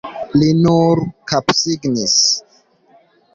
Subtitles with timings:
[0.37, 1.01] Li nur
[1.33, 2.17] kapsignis.